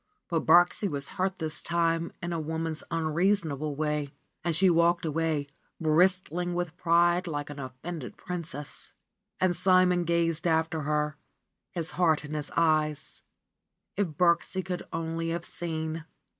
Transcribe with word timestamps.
But 0.29 0.47
Birksie 0.47 0.89
was 0.89 1.09
hurt 1.09 1.37
this 1.37 1.61
time 1.61 2.11
in 2.23 2.33
a 2.33 2.39
woman's 2.39 2.83
unreason 2.89 3.51
able 3.51 3.75
way, 3.75 4.09
and 4.43 4.55
she 4.55 4.67
walked 4.67 5.05
away, 5.05 5.45
bristling 5.79 6.55
with 6.55 6.75
pride 6.75 7.27
like 7.27 7.51
an 7.51 7.59
offended 7.59 8.17
princess. 8.17 8.93
And 9.39 9.55
Simon 9.55 10.03
gazed 10.05 10.47
after 10.47 10.81
her, 10.81 11.17
his 11.69 11.91
heart 12.01 12.25
in 12.25 12.33
his 12.33 12.49
eyes; 12.57 13.21
if 13.95 14.07
Birksie 14.07 14.65
could 14.65 14.81
only 14.91 15.29
have 15.29 15.45
seen. 15.45 16.05